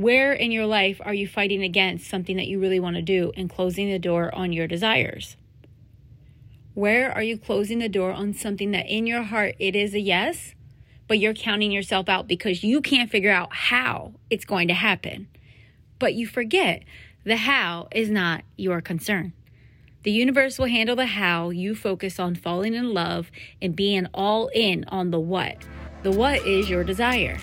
[0.00, 3.32] Where in your life are you fighting against something that you really want to do
[3.36, 5.36] and closing the door on your desires?
[6.72, 10.00] Where are you closing the door on something that in your heart it is a
[10.00, 10.54] yes,
[11.06, 15.28] but you're counting yourself out because you can't figure out how it's going to happen?
[15.98, 16.82] But you forget
[17.24, 19.34] the how is not your concern.
[20.04, 21.50] The universe will handle the how.
[21.50, 23.30] You focus on falling in love
[23.60, 25.58] and being all in on the what.
[26.04, 27.36] The what is your desire.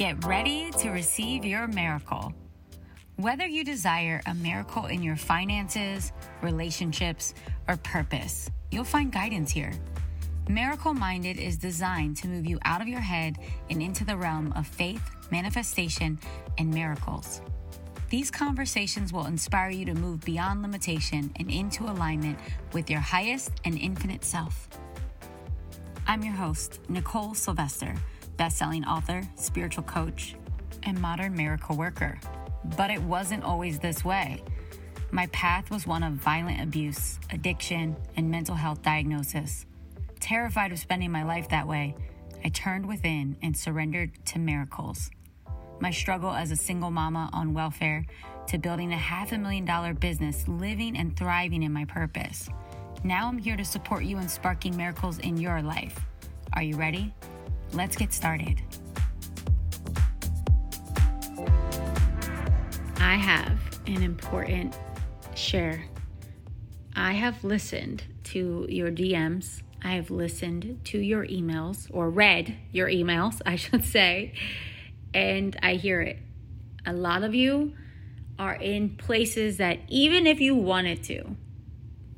[0.00, 2.32] Get ready to receive your miracle.
[3.16, 7.34] Whether you desire a miracle in your finances, relationships,
[7.68, 9.74] or purpose, you'll find guidance here.
[10.48, 13.36] Miracle Minded is designed to move you out of your head
[13.68, 16.18] and into the realm of faith, manifestation,
[16.56, 17.42] and miracles.
[18.08, 22.38] These conversations will inspire you to move beyond limitation and into alignment
[22.72, 24.66] with your highest and infinite self.
[26.06, 27.94] I'm your host, Nicole Sylvester,
[28.40, 30.34] best-selling author, spiritual coach,
[30.84, 32.18] and modern miracle worker.
[32.74, 34.42] But it wasn't always this way.
[35.10, 39.66] My path was one of violent abuse, addiction, and mental health diagnosis.
[40.20, 41.94] Terrified of spending my life that way,
[42.42, 45.10] I turned within and surrendered to miracles.
[45.78, 48.06] My struggle as a single mama on welfare
[48.46, 52.48] to building a half a million dollar business, living and thriving in my purpose.
[53.04, 56.00] Now I'm here to support you in sparking miracles in your life.
[56.54, 57.12] Are you ready?
[57.72, 58.62] Let's get started.
[62.98, 64.76] I have an important
[65.34, 65.84] share.
[66.94, 72.88] I have listened to your DMs I have listened to your emails or read your
[72.88, 74.34] emails, I should say,
[75.14, 76.18] and I hear it.
[76.86, 77.74] A lot of you
[78.38, 81.36] are in places that even if you wanted to,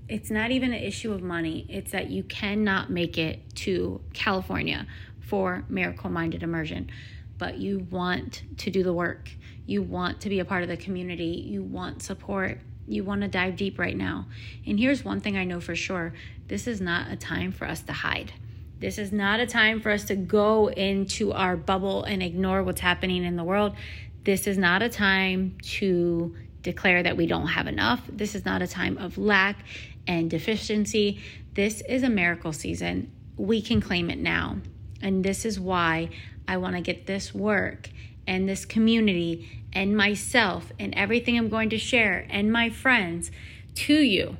[0.08, 1.66] it's not even an issue of money.
[1.68, 4.86] It's that you cannot make it to California
[5.22, 6.90] for miracle minded immersion,
[7.38, 9.30] but you want to do the work.
[9.66, 11.44] You want to be a part of the community.
[11.46, 14.26] You want support you want to dive deep right now.
[14.66, 16.14] And here's one thing I know for sure
[16.48, 18.32] this is not a time for us to hide.
[18.78, 22.80] This is not a time for us to go into our bubble and ignore what's
[22.80, 23.76] happening in the world.
[24.24, 28.02] This is not a time to declare that we don't have enough.
[28.08, 29.64] This is not a time of lack
[30.06, 31.20] and deficiency.
[31.54, 33.10] This is a miracle season.
[33.36, 34.58] We can claim it now.
[35.02, 36.10] And this is why
[36.46, 37.90] I want to get this work
[38.26, 43.30] and this community and myself and everything I'm going to share and my friends
[43.74, 44.36] to you.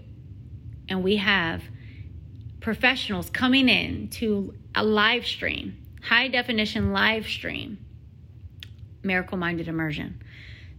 [0.88, 1.62] And we have
[2.60, 7.78] professionals coming in to a live stream, high definition live stream,
[9.02, 10.22] Miracle Minded Immersion.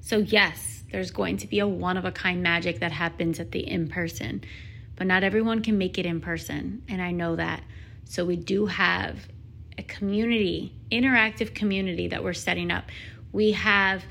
[0.01, 3.51] So, yes, there's going to be a one of a kind magic that happens at
[3.51, 4.44] the in person,
[4.95, 6.83] but not everyone can make it in person.
[6.88, 7.63] And I know that.
[8.05, 9.27] So, we do have
[9.78, 12.85] a community, interactive community that we're setting up.
[13.31, 14.03] We have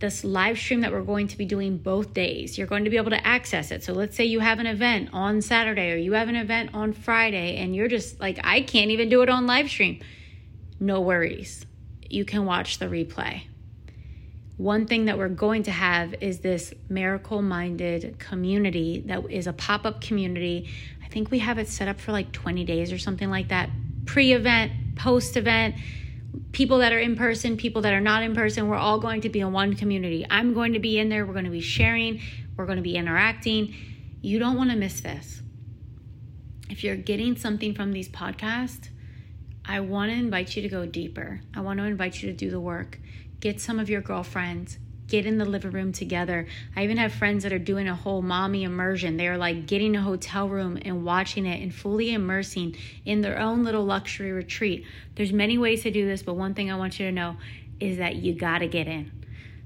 [0.00, 2.56] this live stream that we're going to be doing both days.
[2.56, 3.82] You're going to be able to access it.
[3.82, 6.92] So let's say you have an event on Saturday or you have an event on
[6.92, 10.00] Friday and you're just like, I can't even do it on live stream.
[10.78, 11.66] No worries.
[12.08, 13.42] You can watch the replay.
[14.56, 19.52] One thing that we're going to have is this miracle minded community that is a
[19.52, 20.68] pop up community.
[21.04, 23.70] I think we have it set up for like 20 days or something like that,
[24.08, 25.76] pre event, post event
[26.52, 29.28] people that are in person, people that are not in person, we're all going to
[29.28, 30.26] be in one community.
[30.30, 31.26] I'm going to be in there.
[31.26, 32.20] We're going to be sharing,
[32.56, 33.74] we're going to be interacting.
[34.20, 35.42] You don't want to miss this.
[36.68, 38.88] If you're getting something from these podcasts,
[39.64, 41.40] I want to invite you to go deeper.
[41.54, 42.98] I want to invite you to do the work.
[43.40, 46.46] Get some of your girlfriends, get in the living room together.
[46.76, 49.16] I even have friends that are doing a whole mommy immersion.
[49.16, 53.64] They're like getting a hotel room and watching it and fully immersing in their own
[53.64, 54.84] little luxury retreat.
[55.16, 57.36] There's many ways to do this, but one thing I want you to know
[57.80, 59.10] is that you got to get in.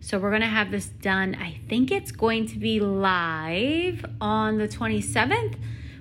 [0.01, 1.35] So we're going to have this done.
[1.35, 5.57] I think it's going to be live on the 27th,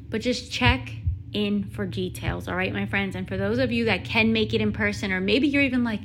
[0.09, 0.91] but just check
[1.34, 3.16] in for details, all right, my friends?
[3.16, 5.83] And for those of you that can make it in person or maybe you're even
[5.83, 6.01] like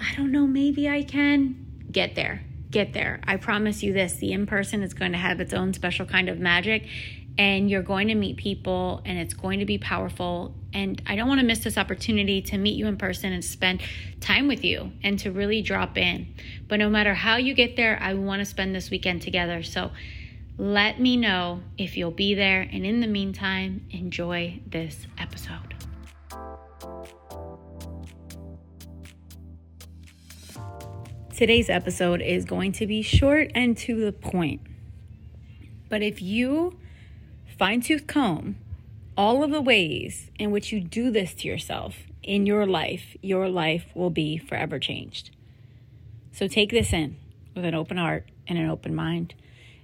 [0.00, 3.20] I don't know, maybe I can get there get there.
[3.24, 6.28] I promise you this the in person is going to have its own special kind
[6.28, 6.86] of magic,
[7.38, 10.54] and you're going to meet people, and it's going to be powerful.
[10.72, 13.82] And I don't want to miss this opportunity to meet you in person and spend
[14.20, 16.34] time with you and to really drop in.
[16.68, 19.62] But no matter how you get there, I want to spend this weekend together.
[19.62, 19.90] So
[20.58, 22.60] let me know if you'll be there.
[22.60, 25.69] And in the meantime, enjoy this episode.
[31.40, 34.60] Today's episode is going to be short and to the point.
[35.88, 36.76] But if you
[37.58, 38.56] fine tooth comb
[39.16, 43.48] all of the ways in which you do this to yourself in your life, your
[43.48, 45.30] life will be forever changed.
[46.30, 47.16] So take this in
[47.54, 49.32] with an open heart and an open mind.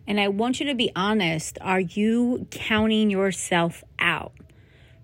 [0.07, 1.57] And I want you to be honest.
[1.63, 4.35] Are you counting yourself out?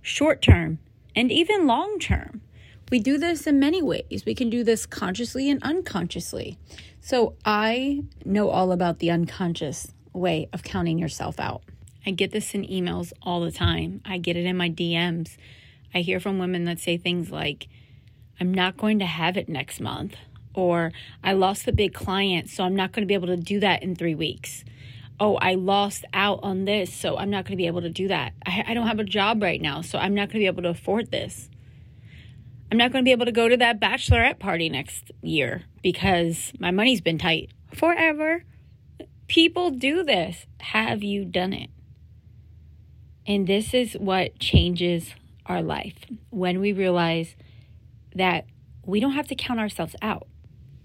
[0.02, 0.80] Short term
[1.16, 2.42] and even long term.
[2.92, 4.24] We do this in many ways.
[4.26, 6.58] We can do this consciously and unconsciously.
[7.00, 11.62] So I know all about the unconscious way of counting yourself out.
[12.04, 14.02] I get this in emails all the time.
[14.04, 15.38] I get it in my DMs.
[15.94, 17.66] I hear from women that say things like,
[18.38, 20.14] I'm not going to have it next month,
[20.52, 20.92] or
[21.24, 23.82] I lost a big client, so I'm not going to be able to do that
[23.82, 24.66] in three weeks.
[25.18, 28.08] Oh, I lost out on this, so I'm not going to be able to do
[28.08, 28.34] that.
[28.44, 30.64] I, I don't have a job right now, so I'm not going to be able
[30.64, 31.48] to afford this.
[32.72, 36.54] I'm not going to be able to go to that bachelorette party next year because
[36.58, 38.44] my money's been tight forever.
[39.28, 40.46] People do this.
[40.58, 41.68] Have you done it?
[43.26, 45.12] And this is what changes
[45.44, 45.96] our life
[46.30, 47.36] when we realize
[48.14, 48.46] that
[48.86, 50.26] we don't have to count ourselves out.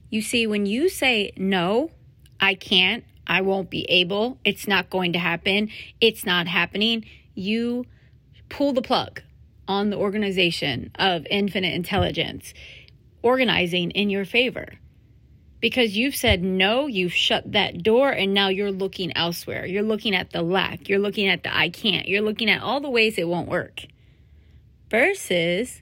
[0.10, 1.92] You see, when you say, no,
[2.38, 5.70] I can't, I won't be able, it's not going to happen,
[6.02, 7.86] it's not happening, you
[8.50, 9.22] pull the plug
[9.68, 12.54] on the organization of infinite intelligence
[13.22, 14.74] organizing in your favor.
[15.60, 19.66] Because you've said no, you've shut that door, and now you're looking elsewhere.
[19.66, 20.88] You're looking at the lack.
[20.88, 22.08] You're looking at the I can't.
[22.08, 23.86] You're looking at all the ways it won't work.
[24.90, 25.82] Versus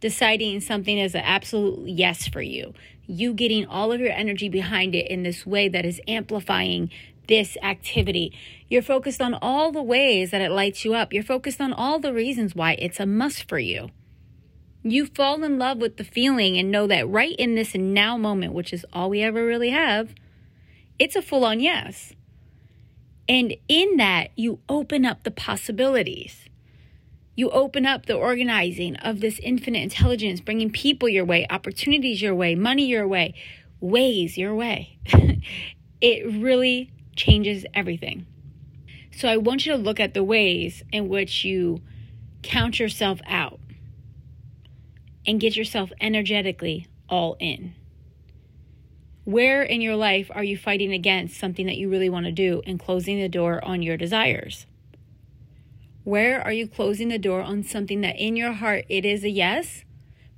[0.00, 2.74] deciding something is an absolute yes for you.
[3.06, 6.90] You getting all of your energy behind it in this way that is amplifying
[7.28, 8.36] this activity.
[8.68, 11.12] You're focused on all the ways that it lights you up.
[11.12, 13.90] You're focused on all the reasons why it's a must for you.
[14.82, 18.52] You fall in love with the feeling and know that right in this now moment,
[18.52, 20.14] which is all we ever really have,
[20.98, 22.14] it's a full on yes.
[23.28, 26.48] And in that, you open up the possibilities.
[27.36, 32.34] You open up the organizing of this infinite intelligence, bringing people your way, opportunities your
[32.34, 33.34] way, money your way,
[33.80, 34.98] ways your way.
[36.00, 38.26] it really changes everything.
[39.10, 41.82] So I want you to look at the ways in which you
[42.42, 43.60] count yourself out
[45.26, 47.74] and get yourself energetically all in.
[49.24, 52.62] Where in your life are you fighting against something that you really want to do
[52.64, 54.64] and closing the door on your desires?
[56.04, 59.28] Where are you closing the door on something that in your heart it is a
[59.28, 59.84] yes,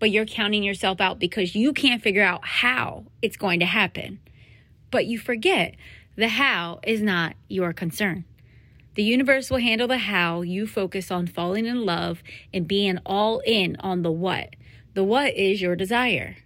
[0.00, 4.18] but you're counting yourself out because you can't figure out how it's going to happen?
[4.90, 5.76] But you forget
[6.20, 8.26] the how is not your concern.
[8.94, 10.42] The universe will handle the how.
[10.42, 12.22] You focus on falling in love
[12.52, 14.54] and being all in on the what.
[14.92, 16.36] The what is your desire.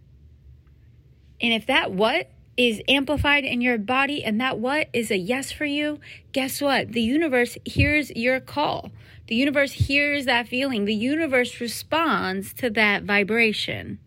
[1.40, 5.50] And if that what is amplified in your body and that what is a yes
[5.50, 5.98] for you,
[6.30, 6.92] guess what?
[6.92, 8.92] The universe hears your call.
[9.26, 10.84] The universe hears that feeling.
[10.84, 13.98] The universe responds to that vibration.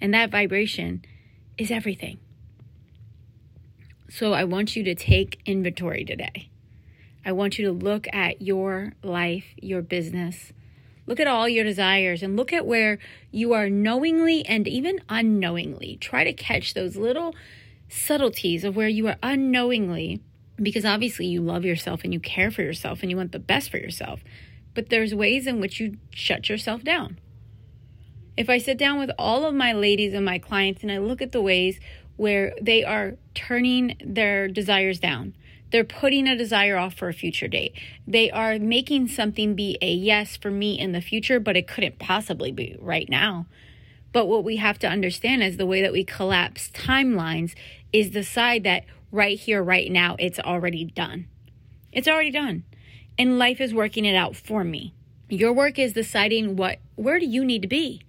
[0.00, 1.04] And that vibration
[1.56, 2.18] is everything.
[4.14, 6.50] So I want you to take inventory today.
[7.24, 10.52] I want you to look at your life, your business.
[11.06, 12.98] Look at all your desires and look at where
[13.30, 15.96] you are knowingly and even unknowingly.
[15.98, 17.34] Try to catch those little
[17.88, 20.20] subtleties of where you are unknowingly,
[20.56, 23.70] because obviously you love yourself and you care for yourself and you want the best
[23.70, 24.20] for yourself.
[24.74, 27.18] But there's ways in which you shut yourself down.
[28.36, 31.20] If I sit down with all of my ladies and my clients and I look
[31.20, 31.80] at the ways
[32.16, 35.34] where they are turning their desires down.
[35.70, 37.74] They're putting a desire off for a future date.
[38.06, 41.98] They are making something be a yes for me in the future, but it couldn't
[41.98, 43.46] possibly be right now.
[44.12, 47.54] But what we have to understand is the way that we collapse timelines
[47.92, 51.26] is the side that right here, right now, it's already done.
[51.90, 52.64] It's already done.
[53.18, 54.94] And life is working it out for me.
[55.30, 58.02] Your work is deciding what, where do you need to be?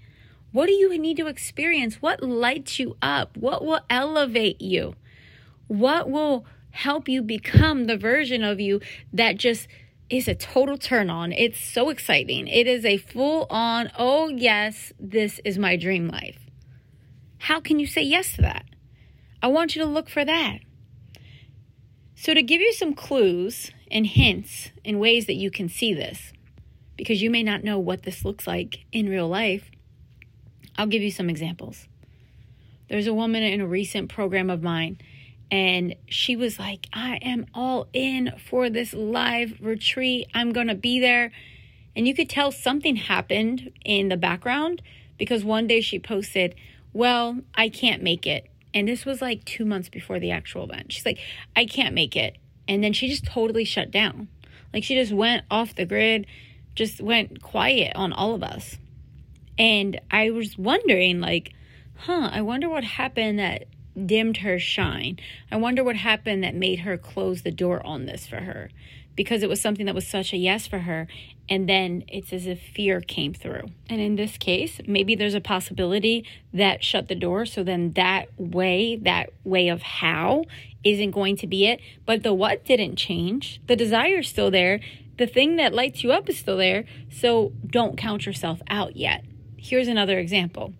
[0.53, 1.95] What do you need to experience?
[1.95, 3.35] What lights you up?
[3.35, 4.93] What will elevate you?
[5.67, 8.79] What will help you become the version of you
[9.11, 9.67] that just
[10.11, 11.31] is a total turn on?
[11.31, 12.47] It's so exciting.
[12.47, 16.37] It is a full on, oh, yes, this is my dream life.
[17.39, 18.65] How can you say yes to that?
[19.41, 20.59] I want you to look for that.
[22.15, 26.31] So, to give you some clues and hints and ways that you can see this,
[26.95, 29.71] because you may not know what this looks like in real life,
[30.77, 31.87] I'll give you some examples.
[32.89, 34.99] There's a woman in a recent program of mine,
[35.49, 40.27] and she was like, I am all in for this live retreat.
[40.33, 41.31] I'm going to be there.
[41.95, 44.81] And you could tell something happened in the background
[45.17, 46.55] because one day she posted,
[46.91, 48.49] Well, I can't make it.
[48.73, 50.91] And this was like two months before the actual event.
[50.91, 51.19] She's like,
[51.55, 52.37] I can't make it.
[52.67, 54.27] And then she just totally shut down.
[54.73, 56.25] Like she just went off the grid
[56.75, 58.77] just went quiet on all of us.
[59.57, 61.53] And I was wondering, like,
[61.95, 63.65] huh, I wonder what happened that
[64.05, 65.19] dimmed her shine.
[65.51, 68.69] I wonder what happened that made her close the door on this for her
[69.15, 71.07] because it was something that was such a yes for her.
[71.49, 73.69] And then it's as if fear came through.
[73.89, 77.45] And in this case, maybe there's a possibility that shut the door.
[77.45, 80.45] So then that way, that way of how
[80.83, 81.79] isn't going to be it.
[82.05, 83.61] But the what didn't change.
[83.67, 84.79] The desire is still there.
[85.17, 86.85] The thing that lights you up is still there.
[87.11, 89.23] So don't count yourself out yet.
[89.65, 90.73] Here's another example.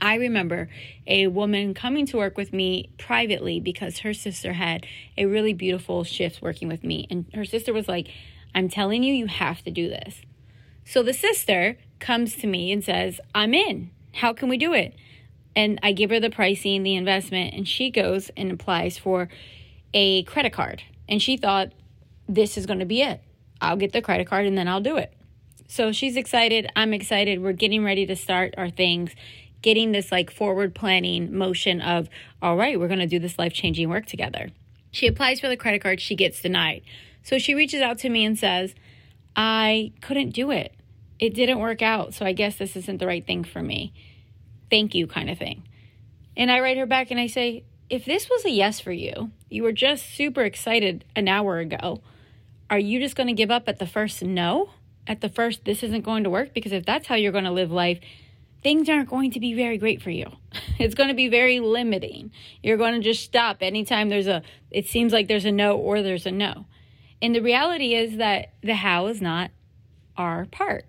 [0.00, 0.70] I remember
[1.06, 4.86] a woman coming to work with me privately because her sister had
[5.18, 7.06] a really beautiful shift working with me.
[7.10, 8.08] And her sister was like,
[8.54, 10.22] I'm telling you, you have to do this.
[10.86, 13.90] So the sister comes to me and says, I'm in.
[14.14, 14.96] How can we do it?
[15.54, 19.28] And I give her the pricing, the investment, and she goes and applies for
[19.92, 20.82] a credit card.
[21.10, 21.72] And she thought,
[22.26, 23.20] this is going to be it.
[23.60, 25.12] I'll get the credit card and then I'll do it.
[25.72, 26.70] So she's excited.
[26.76, 27.42] I'm excited.
[27.42, 29.12] We're getting ready to start our things
[29.62, 32.10] getting this like forward planning motion of,
[32.42, 34.50] all right, we're going to do this life changing work together.
[34.90, 36.82] She applies for the credit card, she gets denied.
[37.22, 38.74] So she reaches out to me and says,
[39.34, 40.74] I couldn't do it.
[41.18, 42.12] It didn't work out.
[42.12, 43.94] So I guess this isn't the right thing for me.
[44.68, 45.62] Thank you, kind of thing.
[46.36, 49.30] And I write her back and I say, if this was a yes for you,
[49.48, 52.02] you were just super excited an hour ago,
[52.68, 54.68] are you just going to give up at the first no?
[55.06, 56.54] At the first, this isn't going to work?
[56.54, 57.98] Because if that's how you're going to live life,
[58.62, 60.30] things aren't going to be very great for you.
[60.78, 62.32] It's going to be very limiting.
[62.60, 66.02] You're going to just stop anytime there's a, it seems like there's a no or
[66.02, 66.66] there's a no.
[67.20, 69.52] And the reality is that the how is not
[70.16, 70.86] our part.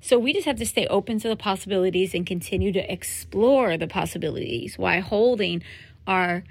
[0.00, 3.88] So we just have to stay open to the possibilities and continue to explore the
[3.88, 5.62] possibilities while holding
[6.06, 6.44] our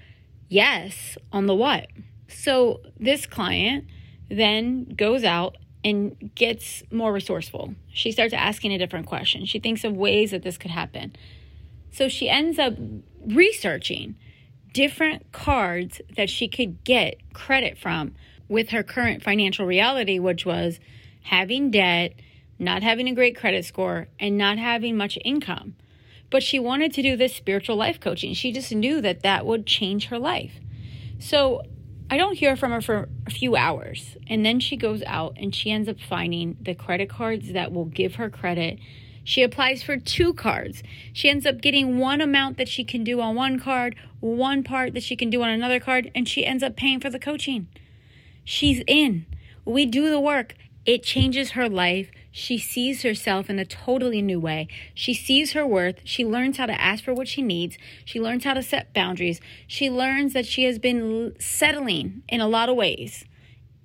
[0.50, 1.88] yes on the what.
[2.28, 3.86] So this client
[4.30, 7.76] then goes out and gets more resourceful.
[7.92, 9.46] She starts asking a different question.
[9.46, 11.16] She thinks of ways that this could happen.
[11.92, 12.74] So she ends up
[13.26, 14.16] researching
[14.74, 18.14] different cards that she could get credit from
[18.48, 20.80] with her current financial reality, which was
[21.24, 22.14] having debt,
[22.60, 25.76] not having a great credit score, and not having much income.
[26.30, 28.34] But she wanted to do this spiritual life coaching.
[28.34, 30.60] She just knew that that would change her life.
[31.20, 31.64] So
[32.10, 34.16] I don't hear from her for a few hours.
[34.28, 37.86] And then she goes out and she ends up finding the credit cards that will
[37.86, 38.80] give her credit.
[39.26, 40.84] She applies for two cards.
[41.12, 44.94] She ends up getting one amount that she can do on one card, one part
[44.94, 47.68] that she can do on another card, and she ends up paying for the coaching.
[48.46, 49.26] She's in.
[49.66, 50.56] We do the work.
[50.86, 52.10] It changes her life.
[52.38, 54.68] She sees herself in a totally new way.
[54.94, 56.02] She sees her worth.
[56.04, 57.80] She learns how to ask for what she needs.
[58.06, 59.42] She learns how to set boundaries.
[59.66, 63.26] She learns that she has been settling in a lot of ways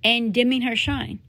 [0.05, 1.21] and dimming her shine.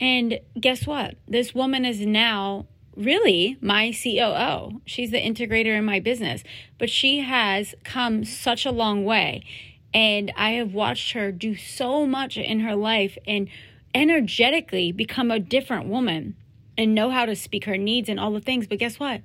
[0.00, 1.16] And guess what?
[1.28, 2.64] This woman is now
[2.96, 4.80] really my COO.
[4.86, 6.42] She's the integrator in my business,
[6.78, 9.44] but she has come such a long way.
[9.92, 13.50] And I have watched her do so much in her life and
[13.96, 16.36] energetically become a different woman
[16.76, 18.66] and know how to speak her needs and all the things.
[18.66, 19.22] But guess what?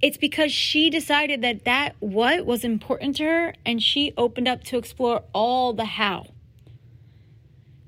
[0.00, 4.62] It's because she decided that that what was important to her and she opened up
[4.64, 6.28] to explore all the how.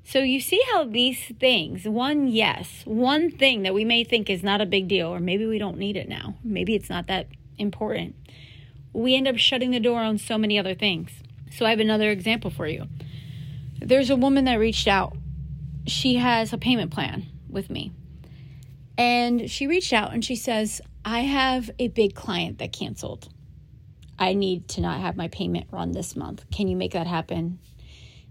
[0.03, 4.43] So you see how these things, one yes, one thing that we may think is
[4.43, 7.27] not a big deal, or maybe we don't need it now, maybe it's not that
[7.57, 8.15] important,
[8.91, 11.09] we end up shutting the door on so many other things.
[11.51, 12.87] So I have another example for you.
[13.79, 15.15] There's a woman that reached out
[15.85, 17.91] she has a payment plan with me.
[18.97, 23.29] And she reached out and she says, I have a big client that canceled.
[24.17, 26.45] I need to not have my payment run this month.
[26.51, 27.59] Can you make that happen?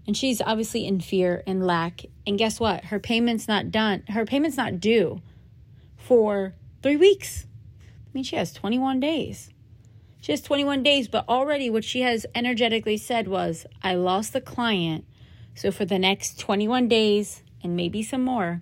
[0.07, 2.05] And she's obviously in fear and lack.
[2.25, 2.85] And guess what?
[2.85, 4.03] Her payment's not done.
[4.09, 5.21] Her payment's not due
[5.97, 7.45] for three weeks.
[7.79, 9.49] I mean, she has 21 days.
[10.21, 14.41] She has 21 days, but already what she has energetically said was, I lost the
[14.41, 15.05] client.
[15.53, 18.61] So for the next 21 days, and maybe some more,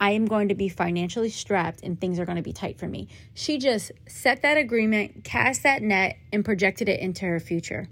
[0.00, 2.88] I am going to be financially strapped and things are going to be tight for
[2.88, 3.08] me.
[3.34, 7.88] She just set that agreement, cast that net, and projected it into her future.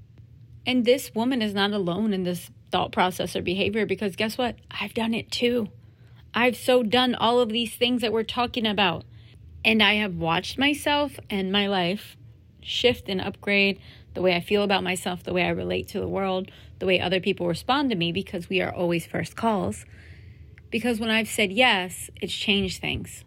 [0.66, 4.56] And this woman is not alone in this thought process or behavior because guess what?
[4.70, 5.68] I've done it too.
[6.34, 9.04] I've so done all of these things that we're talking about.
[9.64, 12.16] And I have watched myself and my life
[12.62, 13.80] shift and upgrade
[14.14, 17.00] the way I feel about myself, the way I relate to the world, the way
[17.00, 19.84] other people respond to me because we are always first calls.
[20.70, 23.24] Because when I've said yes, it's changed things.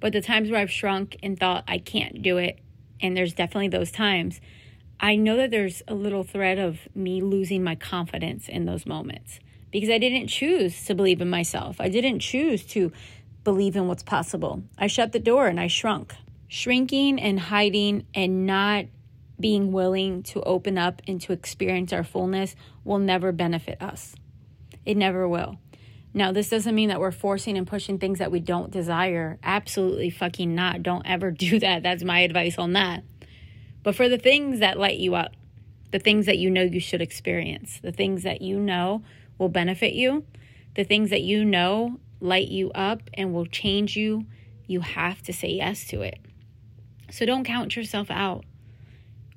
[0.00, 2.58] But the times where I've shrunk and thought I can't do it,
[3.00, 4.40] and there's definitely those times,
[4.98, 9.38] I know that there's a little thread of me losing my confidence in those moments.
[9.70, 11.80] because I didn't choose to believe in myself.
[11.80, 12.92] I didn't choose to
[13.44, 14.62] believe in what's possible.
[14.78, 16.14] I shut the door and I shrunk.
[16.48, 18.86] Shrinking and hiding and not
[19.38, 24.14] being willing to open up and to experience our fullness will never benefit us.
[24.86, 25.58] It never will.
[26.16, 29.38] Now, this doesn't mean that we're forcing and pushing things that we don't desire.
[29.42, 30.82] Absolutely fucking not.
[30.82, 31.82] Don't ever do that.
[31.82, 33.04] That's my advice on that.
[33.82, 35.32] But for the things that light you up,
[35.92, 39.02] the things that you know you should experience, the things that you know
[39.36, 40.24] will benefit you,
[40.74, 44.24] the things that you know light you up and will change you,
[44.66, 46.18] you have to say yes to it.
[47.10, 48.46] So don't count yourself out.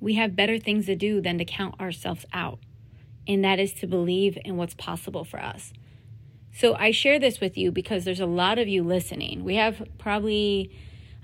[0.00, 2.58] We have better things to do than to count ourselves out,
[3.28, 5.74] and that is to believe in what's possible for us.
[6.52, 9.44] So I share this with you because there's a lot of you listening.
[9.44, 10.70] We have probably,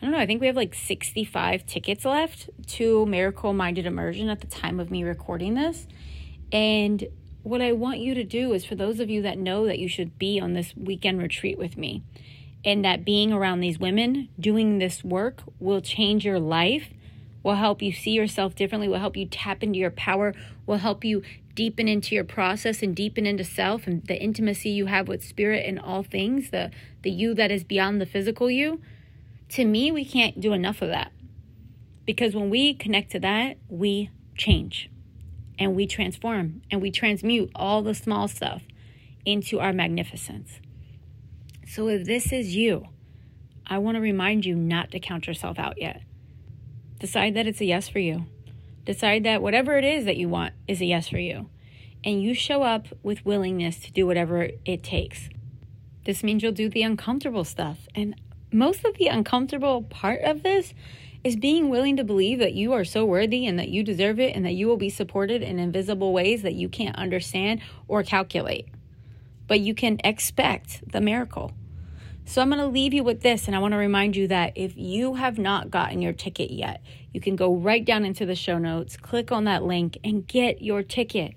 [0.01, 4.29] I don't know, I think we have like 65 tickets left to Miracle Minded Immersion
[4.29, 5.87] at the time of me recording this.
[6.53, 7.07] And
[7.43, 9.89] what I want you to do is for those of you that know that you
[9.89, 12.03] should be on this weekend retreat with me,
[12.65, 16.89] and that being around these women, doing this work will change your life,
[17.45, 20.35] will help you see yourself differently, will help you tap into your power,
[20.67, 21.23] will help you
[21.57, 25.67] deepen into your process and deepen into self and the intimacy you have with spirit
[25.67, 26.71] in all things, the
[27.03, 28.81] the you that is beyond the physical you,
[29.49, 31.11] to me we can't do enough of that.
[32.05, 34.89] Because when we connect to that, we change
[35.59, 38.63] and we transform and we transmute all the small stuff
[39.25, 40.61] into our magnificence.
[41.67, 42.87] So if this is you,
[43.67, 46.03] I want to remind you not to count yourself out yet.
[47.01, 48.27] Decide that it's a yes for you.
[48.87, 51.51] Decide that whatever it is that you want is a yes for you.
[52.05, 55.29] And you show up with willingness to do whatever it takes.
[56.05, 57.89] This means you'll do the uncomfortable stuff.
[57.97, 58.15] And
[58.53, 60.73] most of the uncomfortable part of this
[61.25, 64.37] is being willing to believe that you are so worthy and that you deserve it
[64.37, 68.69] and that you will be supported in invisible ways that you can't understand or calculate.
[69.49, 71.53] But you can expect the miracle.
[72.25, 74.53] So I'm going to leave you with this, and I want to remind you that
[74.57, 76.83] if you have not gotten your ticket yet,
[77.17, 80.61] you can go right down into the show notes, click on that link, and get
[80.61, 81.33] your ticket.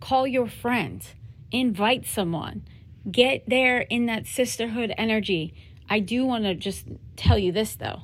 [0.00, 1.14] Call your friends,
[1.50, 2.68] invite someone,
[3.10, 5.54] get there in that sisterhood energy.
[5.88, 8.02] I do want to just tell you this though.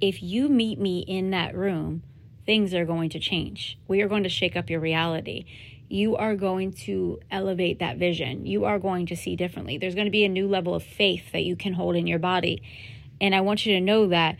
[0.00, 2.02] If you meet me in that room,
[2.46, 3.78] things are going to change.
[3.86, 5.44] We are going to shake up your reality
[5.88, 8.44] you are going to elevate that vision.
[8.44, 9.78] You are going to see differently.
[9.78, 12.18] There's going to be a new level of faith that you can hold in your
[12.18, 12.60] body.
[13.20, 14.36] And I want you to know that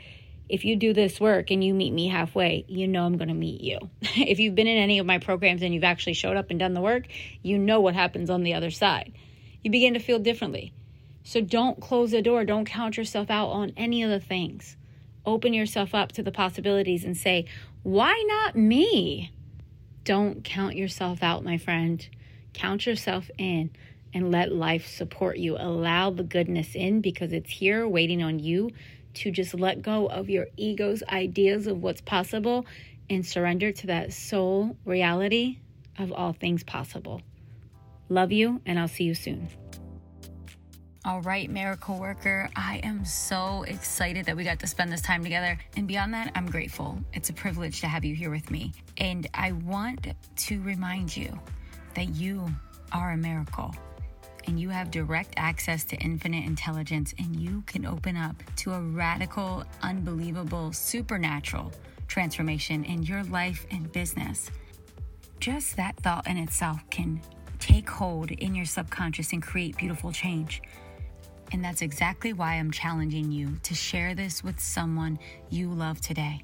[0.49, 3.35] if you do this work and you meet me halfway, you know I'm going to
[3.35, 3.79] meet you.
[4.01, 6.75] if you've been in any of my programs and you've actually showed up and done
[6.75, 7.07] the work,
[7.43, 9.13] you know what happens on the other side.
[9.63, 10.73] You begin to feel differently.
[11.25, 12.45] So don't close the door.
[12.45, 14.77] Don't count yourself out on any of the things.
[15.25, 17.47] Open yourself up to the possibilities and say,
[17.83, 19.33] why not me?
[20.05, 22.09] Don't count yourself out, my friend.
[22.53, 23.71] Count yourself in
[24.15, 25.57] and let life support you.
[25.59, 28.71] Allow the goodness in because it's here waiting on you
[29.17, 32.67] to just let go of your ego's ideas of what's possible
[33.11, 35.59] and surrender to that soul reality
[35.99, 37.23] of all things possible.
[38.09, 39.49] Love you, and I'll see you soon.
[41.05, 45.23] All right, miracle worker, I am so excited that we got to spend this time
[45.23, 45.57] together.
[45.77, 46.99] And beyond that, I'm grateful.
[47.13, 48.73] It's a privilege to have you here with me.
[48.97, 51.39] And I want to remind you
[51.95, 52.49] that you
[52.93, 53.73] are a miracle
[54.47, 58.81] and you have direct access to infinite intelligence and you can open up to a
[58.81, 61.73] radical, unbelievable, supernatural
[62.09, 64.51] transformation in your life and business.
[65.41, 67.21] Just that thought in itself can
[67.59, 70.63] take hold in your subconscious and create beautiful change.
[71.53, 75.19] And that's exactly why I'm challenging you to share this with someone
[75.51, 76.43] you love today.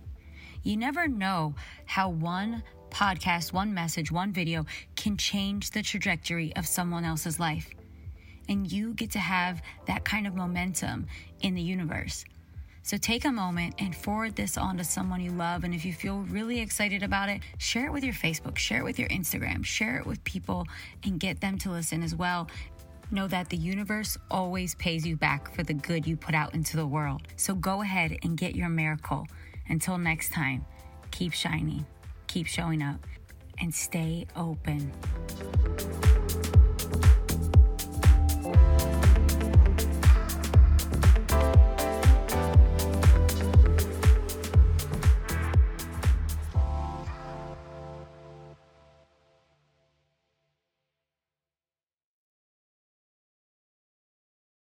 [0.62, 1.54] You never know
[1.86, 7.74] how one podcast, one message, one video can change the trajectory of someone else's life.
[8.48, 11.07] And you get to have that kind of momentum
[11.40, 12.24] in the universe.
[12.85, 15.62] So take a moment and forward this on to someone you love.
[15.62, 18.85] And if you feel really excited about it, share it with your Facebook, share it
[18.85, 20.66] with your Instagram, share it with people,
[21.05, 22.48] and get them to listen as well
[23.12, 26.76] know that the universe always pays you back for the good you put out into
[26.76, 27.22] the world.
[27.37, 29.26] So go ahead and get your miracle.
[29.68, 30.64] Until next time,
[31.11, 31.87] keep shining,
[32.26, 33.07] keep showing up,
[33.61, 34.90] and stay open.